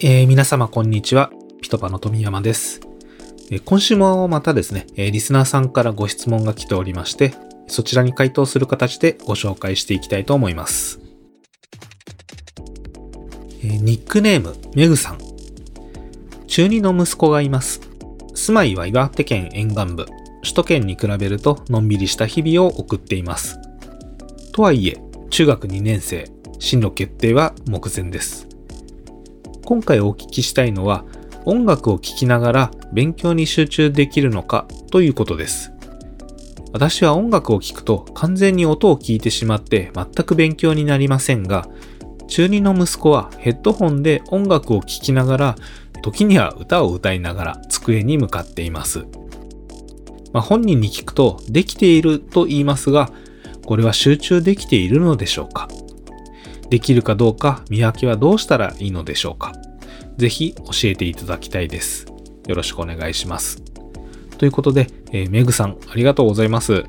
[0.00, 1.30] えー、皆様こんにちは。
[1.62, 2.80] ピトパの富山です。
[3.64, 7.32] 今週もまたですね、えー、リスナーさんからご質問が来ておりまして、
[7.68, 10.98] そちらに回答する形でご紹介していきたいと思います。
[13.62, 15.18] ニックネーム、メグさん。
[16.48, 17.80] 中2の息子がいます。
[18.34, 20.06] 住まいは岩手県沿岸部。
[20.42, 23.60] 首都圏に比べるとのんびりした日々を送っています。
[24.52, 25.00] とはいえ、
[25.30, 28.53] 中学2年生、進路決定は目前です。
[29.64, 31.04] 今回お聞きしたいのは、
[31.46, 35.72] 音楽を聴きながら勉強に集中できるのかということです。
[36.72, 41.68] 私は音楽を聴くと完全に音を聞いてしまって全く勉強になりませんが、
[42.26, 45.56] 中2の息子はヘッドホンで音楽を聴きながら、
[46.02, 49.06] 時には歌を歌いながら机に向かっています。
[50.32, 53.10] まあ、本人に聞くとできていると言いますが、
[53.64, 55.68] これは集中できているのでしょうか？
[56.74, 59.52] できるかどうか見分けはどうしたらいいのでしょうか
[60.16, 62.06] ぜひ教えていただきたいです。
[62.48, 63.62] よろしくお願いします。
[64.38, 66.82] ということで、えー、メグさんありがとうございます。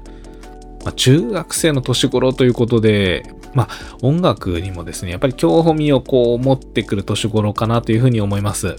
[0.84, 8.78] まあ、中学生の年頃ということで、まあ、音楽にもですね、やっぱり興味をこう持ってくる年頃かなというふうに思います。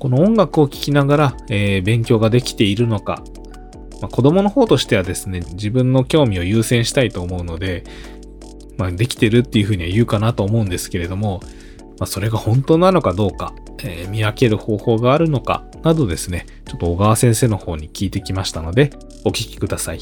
[0.00, 3.22] この音楽を聴きながら、えー、勉強ができているのか、
[4.02, 7.84] まあ、子供の方としてはですね、自分の興味を優先したいと思うので、
[8.76, 11.40] まあ、できてるっていうふうには言うかなと思うんですけれども、
[11.98, 18.90] まあ、それが本当なのかどうか、えー、見分ける方法があるのかなどですね、ちょっと小川先生の方に聞いてきましたので、
[19.24, 20.00] お聞きください。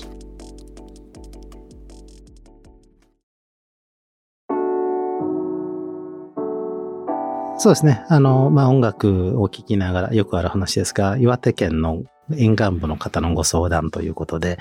[7.58, 8.04] そうですね。
[8.08, 12.02] あの、まあ、音楽を聴きながらよくある話ですが、岩手県の
[12.36, 14.58] 沿岸部の方のご相談ということで、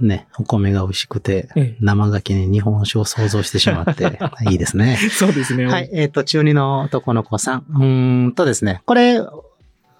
[0.00, 1.48] ね、お米が美味しくて、
[1.80, 4.18] 生牡蠣に日本酒を想像してしまって、
[4.50, 4.98] いいですね。
[5.12, 5.66] そうですね。
[5.66, 5.90] はい。
[5.92, 7.64] えっ、ー、と、中二の男の子さん。
[7.68, 9.20] うんとですね、これ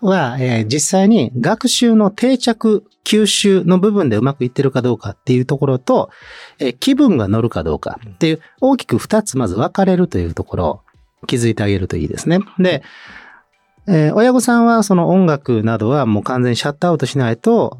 [0.01, 6.10] は、えー、実際に学習の定着、吸収の部分でうまくいってるかどうかっていうところと、
[6.59, 10.83] えー、気分が乗るかどうかっていう、大きく二つまず分かれるというところ
[11.22, 12.41] を気づいてあげるといいですね。
[12.59, 12.83] で、
[13.89, 17.77] えー、親御さんはその音楽などはもう完全にシャットアウトしないと、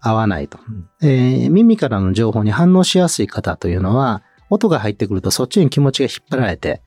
[0.00, 0.58] 合わないと、
[1.02, 6.82] えー、耳からの情報に反応しやすい方というのは、音が入ってくるとそっちに気持ちが引っ張られて、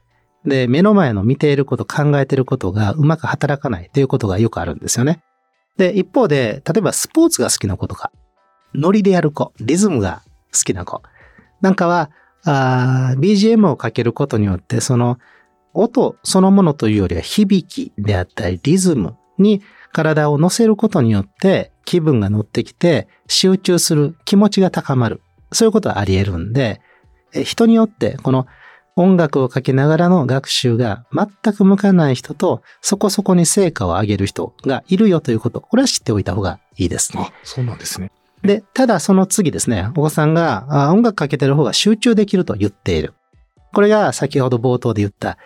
[0.46, 5.22] で、目の前の見ていること、考えていることがうまく働かないということがよくあるんですよね。
[5.78, 8.12] で、一方で、例えばスポーツが好きな子とか、
[8.74, 10.24] ノリでやる子、リズムが
[10.54, 11.02] 好きな子、
[11.62, 12.10] なんかは、
[12.44, 15.20] BGM をかけることによって、その
[15.74, 19.62] 音そのものというよりは響きであったりリズムに
[19.94, 25.22] 体を乗せることによって気分が乗ってきて集中する気持ちが高まる。
[25.52, 26.82] そういうことはあり得るんで、
[27.44, 28.48] 人によってこの
[28.96, 37.32] 音楽をかけながらの学習が全く向かない人とそこそこに成果を上げる人がいるよということ、これは知っておいた方がいいですね。
[37.32, 38.12] あ、そうなんですね。
[38.44, 43.14] で、ただその次ですね、お子さんが音楽かけてる方が集中できると言っている。
[43.74, 45.38] これが先ほど冒頭で言った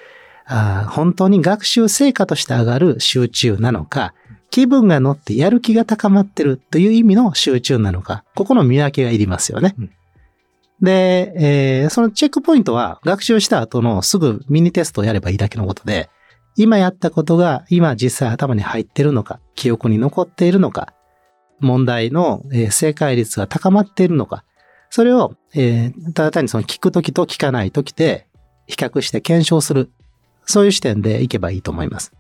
[0.48, 4.14] あ本当に学習成果として上がる集中なのか、
[4.52, 9.76] 気分が乗ってやる気が高まってるという意味の集中なのか、ここの見分けがいりますよね。
[9.78, 9.92] うん、
[10.82, 16.10] で、えー、そのチェックポイントは学習した後のすぐミニテストをやればいいだけのことで、
[16.58, 20.94] 今やったことが今実際頭に入ってるのか、記憶に残っているのか、
[21.60, 24.44] 問題の正解率が高まっているのか、
[24.90, 28.28] それを、えー、ただ単にその聞くときと聞かないときで
[28.68, 29.92] 比較して検証する。
[30.46, 32.14] そういう視点でいけばいいと思います。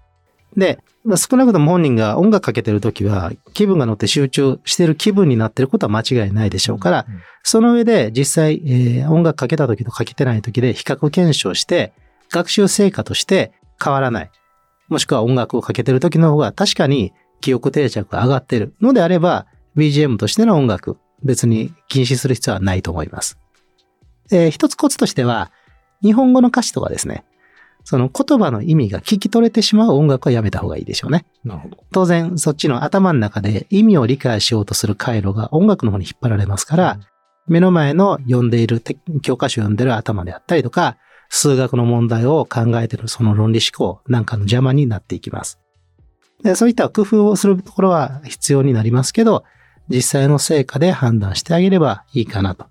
[0.58, 0.80] で、
[1.16, 7.06] 少なくとも本人が音楽かけてるときは気分が乗って集中してる気分になってることは間違いないでしょうから、
[7.44, 11.94] その上で実際、えー、音楽かけたときとかけてないときで比較検証して
[12.32, 13.52] 学習成果として
[13.84, 14.32] 変わらない。
[14.88, 23.38] もしくは音楽をかけてるときの方が確かに記憶定着が上がってるのであれば BGM としての音楽別に禁止する必要はないと思います。
[24.32, 25.52] えー、一つコツとしては
[26.02, 27.26] 日本語の歌詞とかですね、
[27.86, 31.26] その言葉の意味が聞き取れてしまう音楽はやめた方がいいでしょうね。
[31.44, 31.78] なるほど。
[31.92, 37.00] 当然、そっちの頭の中で意味を理解しようとする回路が音楽の方に引っ張られますから、
[37.48, 38.82] うん、目の前の読んでいる、
[39.22, 40.98] 教科書を読んでる頭であったりとか、
[41.30, 45.60] 数学の問題を考えているその論理思考なんかの邪魔になっていきます。
[46.44, 49.44] でそういった工夫をするところは必要になりますけど、
[49.90, 52.66] 実際の成果で判断してあげればいいかなと。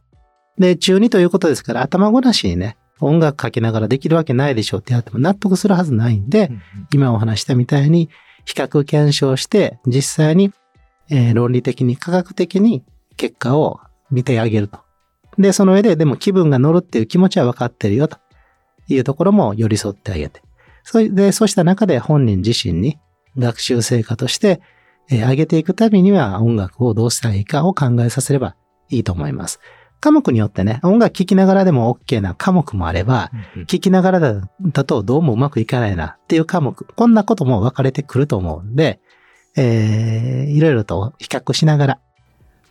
[0.59, 6.51] で、中2ということですから頭ごなしにね、音楽かけながらできるわけないでしょうってやっても納得するはずないんで、
[6.93, 8.09] 今お話したみたいに
[8.45, 10.53] 比較検証して実際に、
[11.11, 12.85] えー、論理的に科学的に
[13.17, 13.81] 結果を
[14.11, 14.79] 見てあげると。
[15.39, 18.19] で、その上ででも気分が乗るっていう気持ちは分かってるよと
[18.89, 20.43] いうところも寄り添ってあげて。
[20.85, 22.99] それで、そうした中で本人自身に
[23.37, 24.61] 学習成果として、
[25.11, 28.57] えー上げていくためには音楽をどうしたらいいかを考えさせれば
[28.89, 29.61] いいと思います。
[30.05, 33.31] 科目によってね、音楽聴きながらでも OK な科目もあれば、
[33.67, 39.01] 聞きながらだだとどうもうまくいかないなっていう科目、こんなことも分かれてくると思うんで、
[39.57, 42.01] えー、いろいろと比較しながら、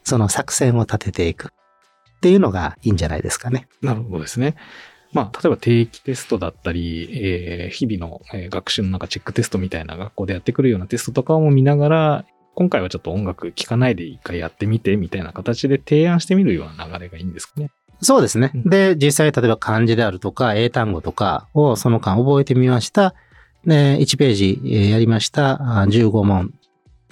[0.04, 1.48] その作戦を立てていく
[2.18, 3.68] っていうのがいいんじゃないですかね。
[3.82, 4.56] なるほどですね。
[5.12, 17.72] まあ、例えば定期テストだったり、えー日々の、えー学習のなんかチェックテストみたいな学校でやってくるようなテストとかも見ながら、今回はちょっと音楽聴かないで一回やってみてみたいな形で提案してみるような流れがいいんですかね。
[18.02, 18.52] そうですね。
[18.54, 23.16] うんで、実際例えば漢字であるとか英単語とかをその間覚えてみました。
[23.66, 25.82] で、1ページえーやりました。
[25.82, 26.54] あ15問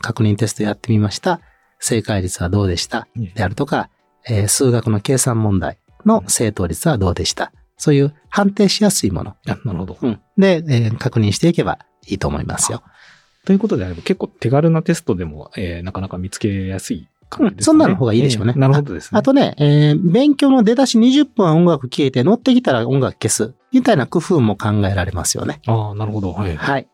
[0.02, 1.40] 確認テストやってみました。
[1.80, 3.08] 正解率はどうでした？
[3.36, 3.90] であるとか、
[4.28, 7.52] えー数学の計算問題の正答率はどうでした？
[7.78, 9.36] そういう判定しやすいもの。
[9.48, 9.98] あなるほど。
[10.02, 10.20] うん。
[10.38, 12.84] で、えー確認していけばいいと思いますよ。
[13.46, 17.78] ということであれば結構手軽なテストでも、えーなかなか見つけやすい感じですかね。
[17.78, 19.18] うんそんなの方がいいでしょうねえーなるほどですね。
[19.18, 23.54] あとね、えー勉強の出だし20分は音楽聴いて乗ってきたら音楽消す。
[23.72, 25.62] みたいな工夫も考えられますよね。
[25.66, 26.34] ああ、なるほど。
[26.34, 26.56] はい。
[26.56, 26.88] はい。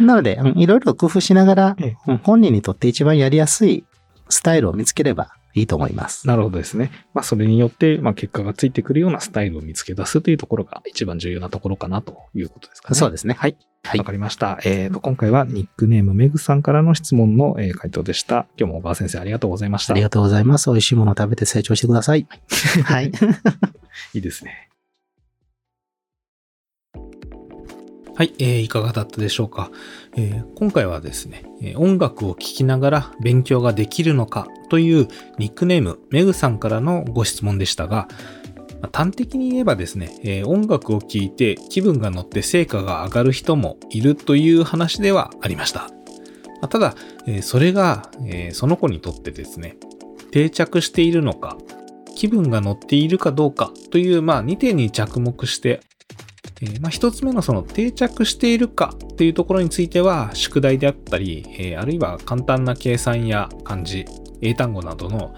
[0.00, 3.84] なので、うんいろいろ工夫しながらええ、うん本人にとって一番やりやすい
[4.28, 6.26] スタイルを見つければいいと思います。
[6.26, 6.90] なるほどですね。
[7.14, 12.96] まあ、それによって、まあ、結果がついてくるようなスタイルを見つけ出すというところが一番重要なところかなということですかね。
[12.96, 13.34] そうですね。
[13.34, 13.56] はい。
[13.84, 14.58] はいわかりました。
[14.64, 18.46] えーと、今回はニックネームメグさんからの質問の、えー回答でした。
[18.58, 19.92] 今日も小川先生ありがとうございました。
[19.92, 20.70] ありがとうございます。
[20.70, 22.26] 美味しいものを食べて成長してください。
[22.84, 23.12] はい。
[24.14, 24.73] いいですね。
[28.16, 29.72] はい、えーいかがだったでしょうか、
[30.16, 35.08] えー今回はですね、音楽を聴きながら勉強ができるのかという
[35.38, 38.06] ニックネームメグさんからのご質問でしたが、
[38.92, 45.90] 端的に言えばですね、えー音楽を聴いて気分が乗って成果が上がる人もいるという話ではありました。
[46.68, 46.94] ただ、
[47.26, 49.76] えーそれが、えーその子にとってですね、
[50.30, 51.58] 定着しているのか、
[52.14, 55.80] 気分が乗っているかどうかという、まあ、2点に着目して、
[56.64, 64.06] えーまあ、1つ目のその定着しているかっていうところについては、宿題であったり、えーあるいは簡単な計算や漢字、
[64.40, 65.34] 英単語などの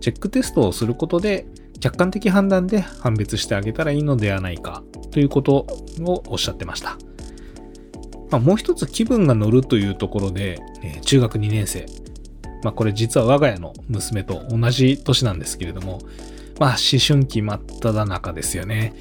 [0.00, 1.46] チェックテストをすることで、
[1.80, 5.66] 客観的判断で判別してあげたらいいのではないかということ
[6.02, 6.98] をおっしゃってました。
[8.30, 11.86] まあ、もう一つ気分が乗るというところで、えー中学2年生。
[12.62, 16.00] まあ、これ実は我が家の娘と同じ年なんですけれども、
[16.58, 18.94] まあ、思春期真っ只中ですよね。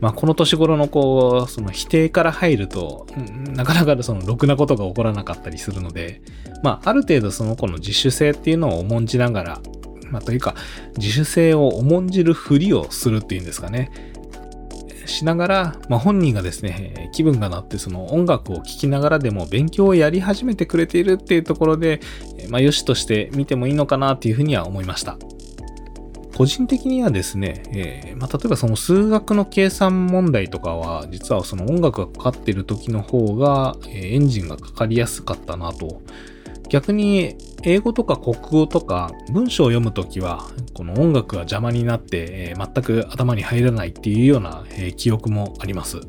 [0.00, 6.20] まあ、この年頃のこう、その否定から入ると、うんなかなかその、ろくなことが起こらなかったりするので、
[6.62, 9.60] まあ、ある程度その子の自主性っていうのを重んじながら、
[10.10, 10.54] まあ、というか、
[10.96, 13.90] 自主性を重んじるふりをするっていうんですかね。
[15.06, 22.00] しながら、まあ、本人がですね、えー気分がなってその音楽を聴きながらでも勉強をやり始めてくれているっていうところで、
[22.38, 25.18] えーまあ、よしとして見てもいいのかなっていうふうには思いました。
[26.38, 36.00] 個人的にはですね、えーまあ、例えばその数学の計算問題とかは、実はその音楽がかかっている時の方が、えエンジンがかかりやすかったなと。
[36.68, 46.02] 逆に、英語とか国語とか文章を読むときは、この音楽が邪魔になって、え全く頭に入らないっていうような、え記憶もあります。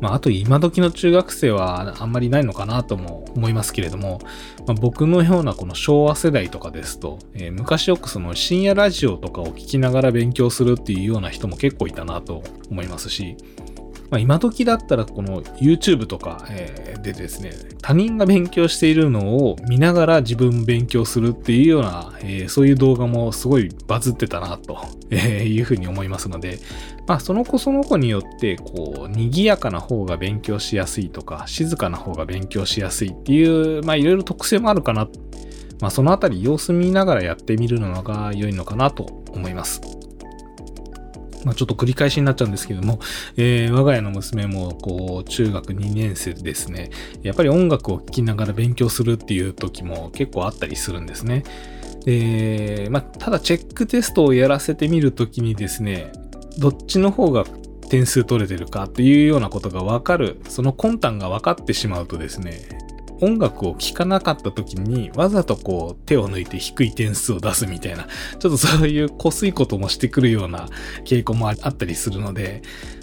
[0.00, 4.20] まあ、あと今時の中学生はあんまりないのかなとも思いますけれども、
[4.66, 13.36] まあ、僕のようなこの昭和世代とかですと、えー昔よくその深夜ラジオとかを聞きながら勉強するっていうような人も結構いたなと思いますし、
[14.10, 24.78] まあ、今時だったらこの YouTube とか、えでですね、他人が勉強しているのを見ながら自分勉強するっていうような、えーそういう動画もすごいバズってたなと、
[25.10, 26.58] えいうふうに思いますので、
[27.06, 35.08] まあその子その子によって、こう、賑やかな方が勉強しやすいとか、静かな方が勉強しやすいっていう、まあいろいろ特性もあるかな。
[35.80, 39.80] まあそのあたり様子見ながらやってみるのが良いのかなと思います。
[41.44, 43.00] まあ、ちょっと繰り返しになっちゃうんですけども、
[43.36, 46.90] えー我が家の娘も、こう、中学2年生ですね、
[47.22, 51.44] やっぱり音楽を聴きながら勉強するっていう時も結構あったりするんですね。
[52.04, 56.12] で、まあ、ただチェックテストをやらせてみるときにですね、
[56.58, 57.44] どっちの方が
[57.88, 62.60] 点数取れてるかっていうようなことがわかる、その魂胆が分かってしまうとですね、
[63.20, 68.06] 音楽を聴かなかった時にわざとこう手を抜いて低い点数を出すみたいな、
[68.38, 70.68] ちょっとそういうこすいこともしてくるような
[71.04, 72.62] 傾向もあったりするので、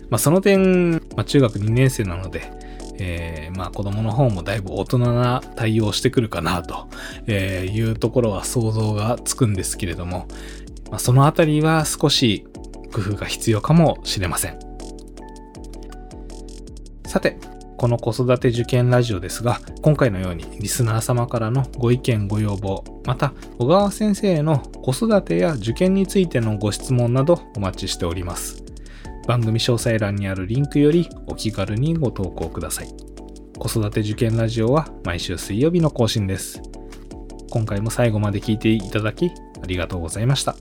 [0.09, 2.51] まあその点、まあ中学2年生なので、
[2.99, 6.87] えーまあ子供の方もだいぶ大人な対応してくるかなと
[7.31, 10.27] いうところは想像がつくんですけれども、
[10.89, 12.45] まあ、そのあたりは少し
[12.93, 14.59] 工夫が必要かもしれません。
[17.05, 17.37] さて、
[17.77, 28.63] この子育て受験ラジオですが、今回のようにリスナー様からのご意見ご要望、また小川先生への子育てや受験についてのご質問などお待ちしております。
[29.27, 32.87] 番組詳細欄にあるリンクよりお気軽にご投稿ください。
[33.59, 36.61] 子育て受験ラジオは毎週水曜日の更新です。
[37.51, 39.27] 今回も最後まで聞いていただき
[39.61, 40.55] ありがとうございました。